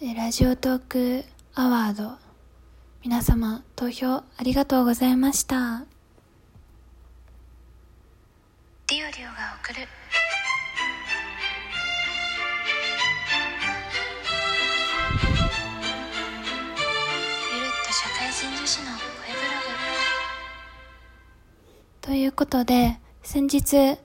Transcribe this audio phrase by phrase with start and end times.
[0.00, 2.12] ラジオトークアワード。
[3.02, 5.86] 皆様投票ありがとうございました。
[8.86, 9.80] ディオリオが送る。
[9.80, 9.86] ゆ
[17.60, 18.94] るっと社会人女子の声
[19.34, 19.48] ブロ
[22.00, 22.02] グ。
[22.02, 23.98] ということで先日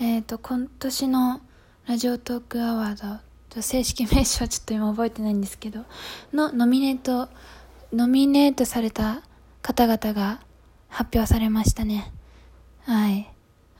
[0.00, 1.42] えっ、と今年の
[1.86, 5.84] ラジオトークアワード正式名称はちょっと今覚えてないんですけど
[6.32, 7.28] のノミネート
[7.92, 9.22] ノミネートされた
[9.62, 10.40] 方々が
[10.88, 12.12] 発表されましたね。
[12.82, 13.30] はい。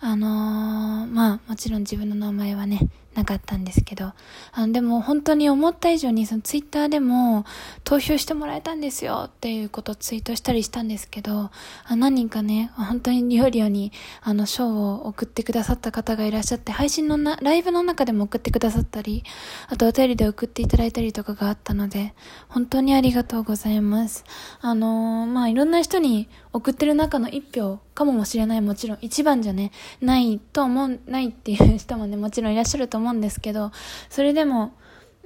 [0.00, 4.12] あのー、まあもちろん自分の名前はねなかったんですけど、
[4.52, 7.44] あの、でも本当に思った以上に、そのツイッターでも
[7.84, 11.50] 投票してもらえたんですよっていうことをツイートしたりしたんですけど、
[11.84, 19.24] あ何人かね、本当にリオリオに、あの、賞を送ってくださった方がいらっしゃって、配信のな、ライブの中でも送ってくださったり、
[19.68, 22.14] あとお便りで送っていただいたりとかがあったので、
[22.48, 24.24] 本当にありがとうございます。
[24.60, 33.70] あのー、まあ、いろんな人に送ってる中の一票かもしれない、もちろん一番じゃね、ないと思う、ないっていう人もね、もちろんいらっしゃると思思うんですけど
[34.08, 34.74] それでも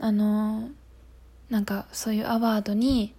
[0.01, 0.69] あの
[1.51, 3.15] なんかそういうアワードに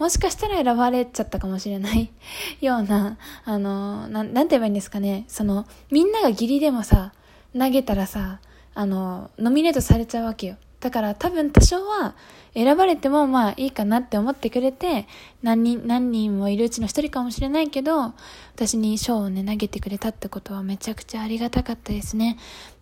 [0.00, 2.10] もしかしたら選ばれちゃったかもしれない
[2.62, 5.26] ような、あの、ななんて言えばいいんですかね。
[5.28, 7.12] その、みんなが義理でもさ、
[7.56, 8.40] 投げたらさ、
[8.74, 10.56] あの、ノミネートされちゃうわけよ。
[10.80, 12.14] だから多分多少は
[12.54, 15.06] 選ばれてもまあいいかなって思ってくれて、
[15.42, 18.14] 何人、何人もいるうちの一人かもしれないけど、
[18.54, 22.38] 私に賞をね、投げてくれたってことはめちゃくちゃありがたかったですね。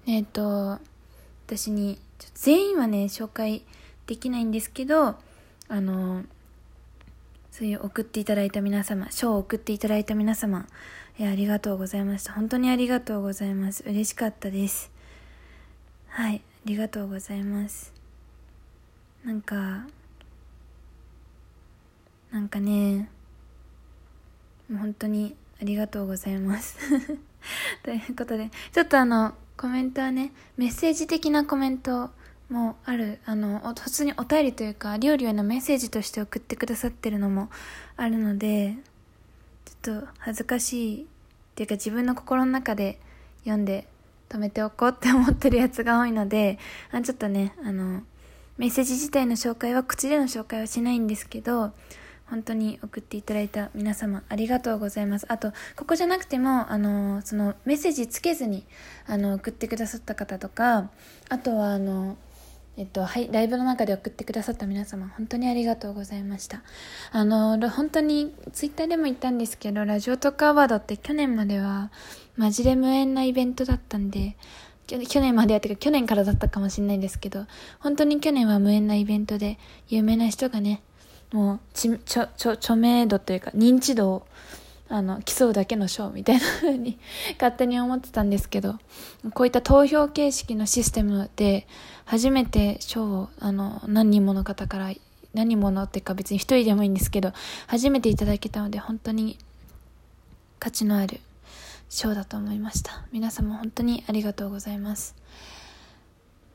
[0.06, 0.80] えっ、ー、と、
[1.48, 1.98] 私に
[2.34, 3.64] 全員はね紹介
[4.06, 5.16] できないんですけど
[5.68, 6.24] あの
[7.50, 10.66] そういう送っていただいた皆様賞を送っていただいた皆様
[11.19, 12.34] えありがとうございました。
[12.34, 13.82] 本当にありがとうございます。
[13.86, 14.92] 嬉しかったです。
[16.08, 17.94] はいありがとうございます。
[19.24, 19.86] なんか
[22.30, 23.08] なんかね
[24.69, 26.76] もう本当にありがとうございます。
[27.82, 32.10] ということでちょっとあのコメントはね、メッセージ的なコメント
[32.48, 37.50] もある、あの、普通にお便りというか、料理へのメッセージとして送ってくださってるのも
[37.97, 38.76] あるので、
[39.64, 41.06] ちょっと恥ずかしいっ
[41.56, 43.00] ていうか自分の心の中で
[43.41, 43.88] 読んで
[44.28, 46.60] 止めておこうって思ってるやつが多いので、
[46.92, 48.02] あちょっとね、あの、
[48.58, 51.72] メッセージ自体の紹介は口での紹介はしないんですけど、
[52.31, 55.27] 本当に送っていただいた皆様ありがとうございます。
[55.28, 58.65] あと、ここじゃなくても、あの、そのメッセージつけずに、
[59.06, 60.91] あの、送ってくださった方とか、
[61.28, 62.16] あとは、あの、
[62.77, 66.62] えっと、はい、ライブの中で送ってくださった皆様、本当にありがとうございました。
[67.11, 71.91] あの、本当に、ツイッターでも言ったんですけど、ラジオトークアワードって去年までは、
[72.37, 74.37] マジで無縁なイベントだったんで、
[74.87, 77.47] 去年までやってか、去年からだったかもしれないんですけど、
[77.81, 79.59] 本当に去年は無縁なイベントで、
[79.89, 80.81] 有名な人がね、
[81.33, 84.27] もうちちょちょ著名度というか認知度を
[84.89, 86.99] あの競うだけの賞みたいな風に
[87.34, 88.77] 勝手に思ってたんですけど
[89.34, 91.66] こういった投票形式のシステムで
[92.06, 94.91] 初めて賞をあの何人もの方から
[95.34, 97.33] 何人ものっていうか別に一人でもいいんですけど
[97.66, 99.37] 初めていただけたので本当に
[100.59, 101.21] 価値のある
[101.91, 105.15] 賞だと思いました皆様本当にありがとうございます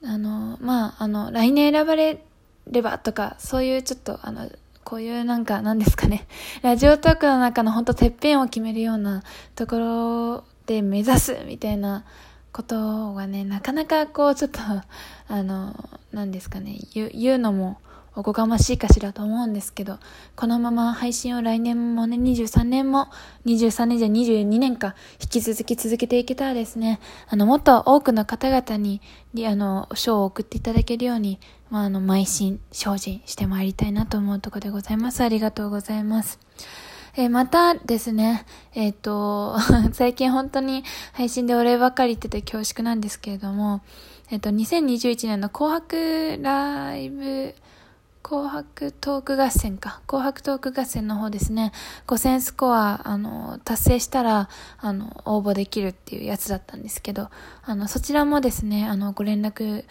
[0.03, 2.23] あのまああの来年選ばれ
[2.67, 4.49] ればとかそういうちょっとあの
[4.83, 6.27] こういうなんか、なんですかね、
[6.61, 9.23] ラジオトークの中のほんとてっぺんを決めるような
[9.55, 12.03] ところで目指すみたいな
[12.51, 14.59] ことがね、なかなかこうちょっと、
[15.27, 17.77] あの、なんですかね、言う言うのも
[18.15, 19.97] おこがましいかしらと思うんですけど、
[20.35, 23.07] このまま配信を来年もね、23年も、
[23.45, 29.01] 23年じゃ22年か、引き続き続けていけたらですね、あの、もっと多くの方々に、
[29.47, 35.21] あの、賞を送っていただけるように、まあ、あの、邁進、精進してまいりたいなと思うところでございます。
[35.21, 36.39] ありがとうございます。
[37.15, 39.55] え、またですね、えっ、ー、と、
[39.93, 43.81] 最近本当に配信でお礼ばかり言ってて恐縮なんですけれども、
[44.31, 47.53] えっ、ー、と、2021年の紅白ライブ、
[48.23, 50.01] 紅白トーク合戦か。
[50.07, 51.73] 紅白トーク合戦の方ですね。
[52.07, 54.49] 5000スコア、あの、達成したら、
[54.79, 57.29] あの、応募できるっていうやつだったんですけど、
[57.63, 59.83] あの、そちらもですね、あの、ご連絡、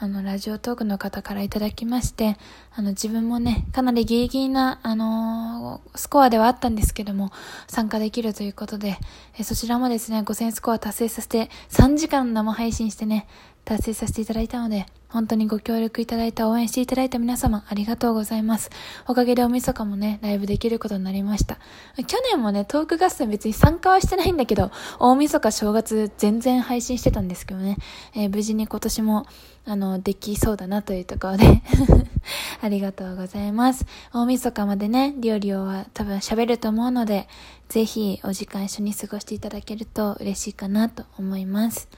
[0.00, 2.36] あの、ラジオトークの方からいただきまして、
[2.74, 7.30] あの、自分もね、かなりギリギリな、あのー、スコアではあったんですけども、
[7.68, 8.98] 参加できるということで、
[9.38, 13.28] えそちらもですね、5000スコア達成させて、3時間生配信してね、
[13.64, 18.70] 達成させていただいたので、本当にご協力いただいた、応援していただいた皆様、ありがとうございます。
[19.06, 21.58] おかげでおみそかもね、ライブできることになりました。
[22.06, 27.78] 去年もね、トーク合戦別に参加はしてないんだけど、大晦日正月全然配信してたんですけどね、
[28.14, 29.26] えー、無事に今年も、
[29.64, 31.62] あの、できそうだなというところで
[32.60, 33.86] ありがとうございます。
[34.12, 37.28] 大晦日までね、リオリオは多分喋ると思うので、
[37.70, 41.88] ぜひお時間一緒に過ごしていただけると嬉しいかなと思います。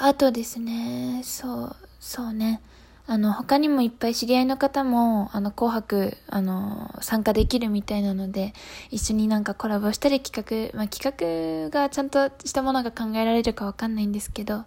[0.00, 2.60] あとですね、そう、そうね。
[3.08, 8.52] あの、他にもいっぱい知り合いの方も、あの、紅白、あの、参加できるみたいなので、
[8.90, 14.64] 一緒になんかコラボしたり企画、まあ、企画がちゃんとしたものが考えられるかわかんないんですけど、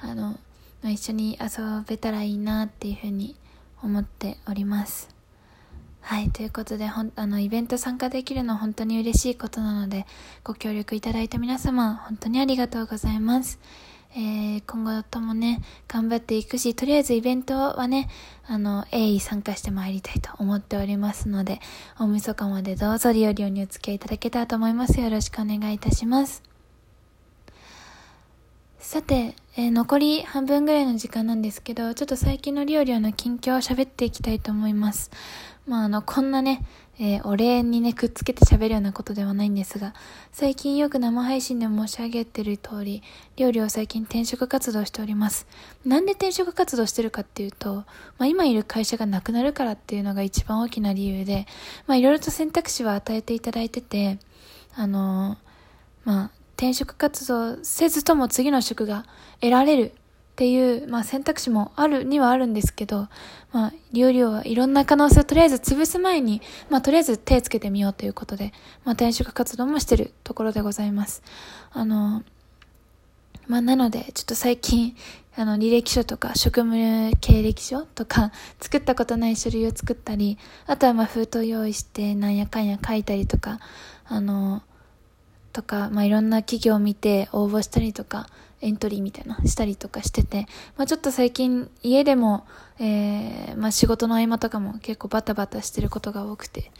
[0.00, 0.38] あの、ま
[0.84, 3.36] あ、一緒に遊べたらいいなっていうふうに
[3.82, 5.10] 思っております。
[6.00, 10.06] はい、ということで、ほん、あの、イベント参加できるの本当に嬉しいことなので、
[10.44, 13.58] ご協力いただいた皆様、本当にありがとうございます。
[14.14, 18.10] えー、今後ともね、頑張っていくし、とりあえずイベントはね、
[18.46, 21.60] あの、鋭意参加してまいりたいと思っておりますので、
[21.98, 25.00] 大晦日までどうぞリオリオにお付き合いいただけたらと思います。
[25.00, 26.42] よろしくお願いいたします。
[28.78, 35.10] さて、えー、残り半分ぐらいの時間なんですけど、ちょっと最近のリオリオの近況を喋っていきたいと思います。
[35.66, 36.66] まあ、あの、こんなね、
[37.04, 39.92] えー、お礼にね、くっつけて喋るようなことではないんですが、
[40.30, 43.02] 最近よく生配信で申し上げてる通り、
[43.34, 45.48] 料理を最近転職活動しております。
[45.84, 47.86] なんで転職活動してるかっていうと、ま
[48.20, 51.48] あ今いる会社がなくなるからっていうのが一番大きな理由で、
[51.88, 54.20] まあいろいろと選択肢は与えていただいてて、
[54.76, 59.06] あのー、まあ転職活動せずとも次の職が
[59.40, 59.92] 得られる
[60.32, 63.08] っていう、まあ、選択肢もあるにはあるんですけど、
[63.52, 66.40] まあ、リオリオはいろんな可能性をとりあえず潰す前に、
[66.70, 68.52] まあ、とりあえず手をつけてみようということで、
[68.84, 71.22] まあ、転職活動もしてるところでございます。
[71.70, 72.22] あの、
[73.46, 74.96] まあ、なので、ちょっと最近、
[75.36, 83.60] あの、履歴書とか、職務経歴書とか、作ったことない書類を作ったり、あとはまあ、封筒用意して、なんやかんや書いたりとか、
[84.06, 84.62] あの、
[85.52, 88.28] とか、まあ、いろんな企業を見て応募したりとか、
[88.62, 92.46] エントリーみたいなしたりとかしてて、まあ、ちょっと最近家でも、
[92.78, 96.70] えー、まあ、仕事の合間とかも結構バタバタしてることが多くて、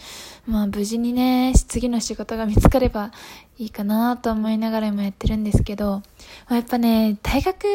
[0.47, 3.13] まあ無事にね、次の仕事が見つかれば
[3.59, 6.03] いいかなと思いながらもやってるんですけど、ま
[6.51, 7.67] あ、やっぱね、大学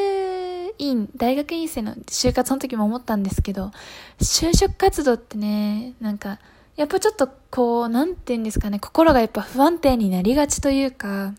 [0.77, 3.71] 院、大学院生の就活の時も思ったんですけど、
[4.19, 6.39] 就職活動ってね、なんか、
[6.77, 11.33] やっぱちょっとこう、なんて言うんですかね、心がやっぱ不安定になりがちというか、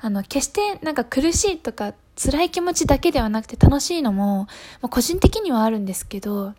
[0.00, 4.46] あの、決してなんか苦しいとか辛い気持ちだけではなくて楽しいのも、
[4.80, 6.54] まあ、個人的にはあるんですけど、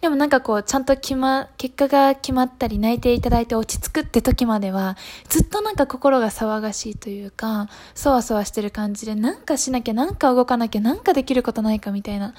[0.00, 4.96] でもなんかこう、ちゃんと決ま、結果が決まったり泣いていただいて落ち着くって時までは、
[5.28, 12.34] ずっとなんか心が騒がしいというか、そわそわしてる感じで、なんかしなきゃ、なんか動かなきゃ、なんかできることないかみたいな。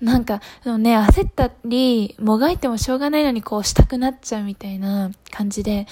[0.00, 5.86] なんか、でもね、焦ったり、もがいてもしょうがないのにこうしたくなっちゃうみたいな感じで、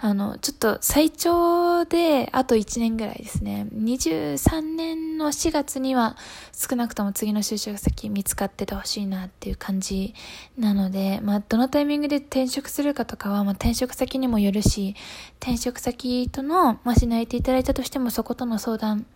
[0.00, 3.66] あの、ちょっと最長であと1年ぐらいですね。
[3.74, 6.16] 23年の4月には
[6.52, 10.14] 少なくとも次の就職先見つかっててほしいなっていう感じ
[10.58, 14.96] なので、まあ、どのタイミングで転職するかとかは、まあ、転職先にもよるし、
[15.40, 19.06] 転職先との、まあ、しないていただいたとしてもそことの相談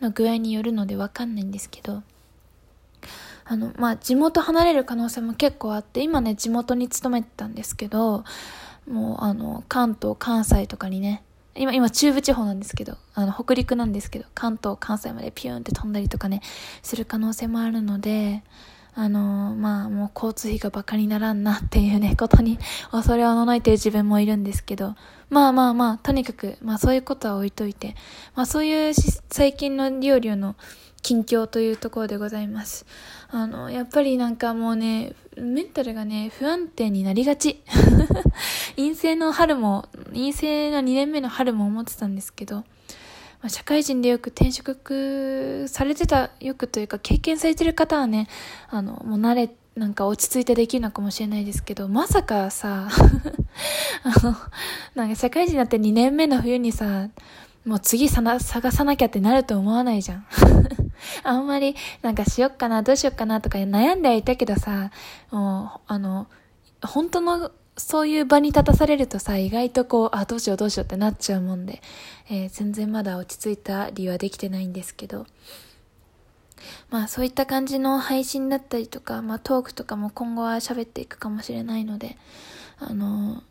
[0.00, 2.02] の具合によるのでわかんないんですけど、
[3.44, 8.24] あの、まあ、地元離れる可能性も結構あって、今ね、地元に勤めてたんですけど、
[8.88, 11.22] もうあの、関東、関西とかにね、
[11.54, 16.40] 今、今中部地方なんですけど、あの、北陸なんですけど、関東、関西までピューンって飛んだりとかね、
[16.82, 18.42] する可能性もあるので、
[18.94, 22.58] あのまあ、もう交通費がバカにならんなっていうね、ことに
[22.90, 24.94] 恐れをののいてる自分もいるんですけど、
[25.30, 27.94] まあまあまあ、とにかく、まあそういうことは置いといて、
[28.34, 28.92] まあそういう
[29.30, 30.56] 最近の料理の
[31.02, 32.86] 近況というところでございます。
[33.30, 37.62] あの、やっぱりなんかもうね、メンタルがね、不安定になりがち。
[38.76, 42.64] 陰性の春も、陰性の2年目の春も思ってたんですけど、
[43.42, 48.28] まあ、社会人でよく転職されてた、よくというか経験されてる方はね、
[48.70, 52.88] あの、もう慣れ、なんか落ち着いてできるのかもしれないですけど、まさかさ、
[54.04, 54.36] あの、
[54.94, 57.08] なんか社会人になって2年目の冬にさ、
[57.64, 60.26] もう次探さなきゃってなると思わないじゃん。
[61.24, 64.92] あんまりなんかしよっかな、どうしよっかなとか悩んではいたけどさ、
[65.32, 66.28] もう、あの、
[66.80, 71.80] 本当のそういう場に立たされるとさ、意外とこう、あ、どうしようどうしようってなっちゃうもんで、
[72.28, 75.26] えー、全然まだ落ち着いた理由はできてないんですけど、
[76.90, 82.16] まあそういった感じの配信だったりとか、まあトークとかも今後は喋っていくかもしれないので、
[82.78, 83.42] あの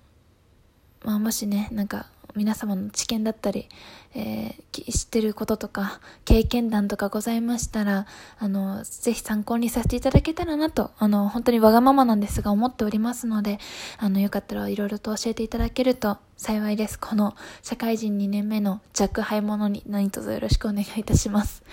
[1.03, 3.69] まあもしね、なんか皆様の知見だったり、
[4.13, 8.05] えー、知ってることとか、経験談とかございましたら、
[8.39, 13.59] あの、ぜひ参考にさせていただけたらなと、あの、本当にわがままなんですが思っておりますので、
[13.97, 17.00] あの、よかったらいろいろと教えていただけると幸いです。
[17.00, 21.63] この社会人2年目の若輩者に何卒よろしくお願いいたします。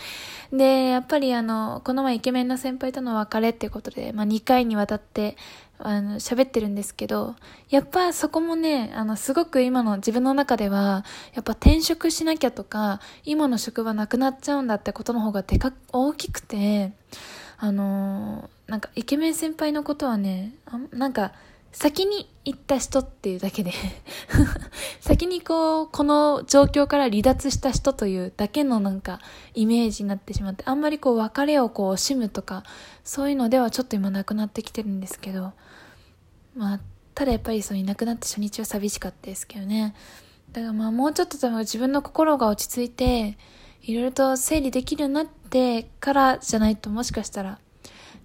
[0.53, 5.37] で、やっぱりあの、この前イケメンの先輩との別れっていうことで、まあ2回にわたって、
[5.79, 7.37] あの、喋ってるんですけど、
[7.71, 11.05] やっぱそこもね、あの、すごく今の自分の中では、
[11.35, 16.93] やっぱ転職しなきゃとか、今の職場なくなっちゃうんだってことの方がでか、大きくて、
[17.61, 21.33] あのなんかイケメン先輩のことはね、あなんか、
[21.73, 23.73] 先に行った人っていうだけで
[25.01, 29.21] 先にこう、この状況から離脱した人というだけのなんか
[29.55, 32.65] イメージになってしまって、あんまりこう別れをこう惜しむとか、
[33.05, 35.53] そういうのではちょっと今なくなってきてるんですけど、
[36.59, 36.81] まあ、
[37.15, 39.95] ただやっぱりそういなくなった初日は寂しかったですけどね。
[40.53, 43.39] だからまあもうちょっと多分自分の心が落ち着いて、
[43.83, 47.59] いろいろと整理できるようになってからじゃないともしかしたら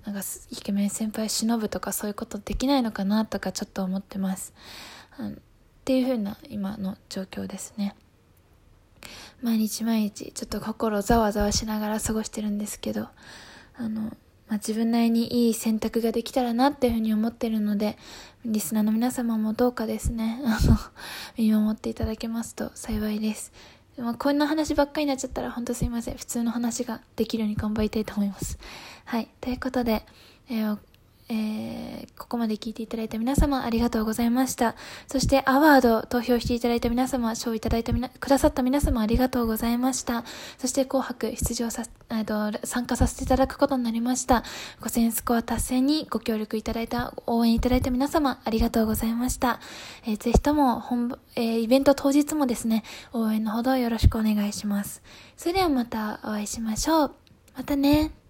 [0.06, 4.54] なんかイケメン先輩忍ぶとかそういうことできないのかなとかちょっと思ってます、
[5.20, 5.36] うん、っ
[5.86, 7.96] ていう風な今の状況ですね
[9.42, 13.08] 毎日毎日ちょっと心ざわざわしながら過ごしてるんですけど
[13.76, 14.12] あの、
[14.54, 17.98] まあ、自分なりにいい選択ができたらなっていうふうに思ってるので
[18.46, 20.78] リスナーの皆様もどうかですね あの
[21.36, 23.52] 見守っていただけますと幸いです
[23.98, 26.18] まあ、こんな話ばっかりになっちゃったら本当すいません。
[26.18, 28.58] 普通の話ができるように頑張りたいと思います。
[29.06, 29.30] はい。
[29.40, 30.04] ということで、
[30.50, 30.78] えー
[31.34, 34.76] えー、ここまで聞いていただいた皆様ありがとうございました。
[35.08, 40.24] そしてアワード投票していただいた皆様、賞いただいたみな、くださった皆様ありがとうございました。
[40.60, 44.44] そして紅白出場さ、えっと、参加させていただくことになりました。
[44.82, 49.60] 5000スコア達成にご協力いただいた、応援いただいた皆様ありがとうございました。
[50.06, 55.02] えー、ぜひとも本、えー、イベント当日もですね、応援のほどよろしくお願いします。
[55.36, 57.12] それではまたお会いしましょう。
[57.56, 58.23] またね。